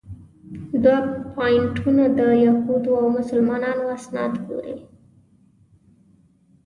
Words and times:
دا 0.83 0.95
پواینټونه 1.33 2.03
د 2.19 2.21
یهودو 2.45 2.91
او 3.01 3.07
مسلمانانو 3.17 3.83
اسناد 3.97 4.33
ګوري. 4.45 4.77